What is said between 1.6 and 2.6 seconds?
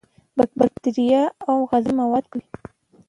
غذایي مواد پاکوي.